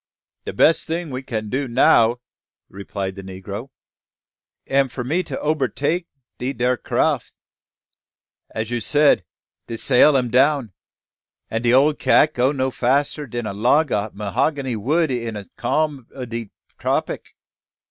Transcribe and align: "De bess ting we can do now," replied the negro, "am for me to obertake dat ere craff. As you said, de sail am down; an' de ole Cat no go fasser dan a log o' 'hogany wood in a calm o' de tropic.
"De 0.45 0.51
bess 0.53 0.83
ting 0.87 1.11
we 1.11 1.21
can 1.21 1.47
do 1.47 1.67
now," 1.67 2.17
replied 2.69 3.13
the 3.13 3.21
negro, 3.21 3.69
"am 4.65 4.87
for 4.87 5.03
me 5.03 5.21
to 5.21 5.39
obertake 5.39 6.07
dat 6.39 6.59
ere 6.59 6.75
craff. 6.75 7.33
As 8.49 8.71
you 8.71 8.81
said, 8.81 9.23
de 9.67 9.77
sail 9.77 10.17
am 10.17 10.31
down; 10.31 10.73
an' 11.51 11.61
de 11.61 11.71
ole 11.71 11.93
Cat 11.93 12.35
no 12.35 12.51
go 12.55 12.71
fasser 12.71 13.27
dan 13.29 13.45
a 13.45 13.53
log 13.53 13.91
o' 13.91 14.09
'hogany 14.17 14.75
wood 14.75 15.11
in 15.11 15.35
a 15.35 15.45
calm 15.55 16.07
o' 16.15 16.25
de 16.25 16.49
tropic. 16.79 17.35